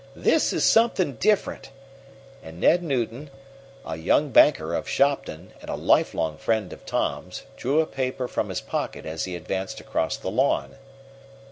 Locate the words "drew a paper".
7.55-8.27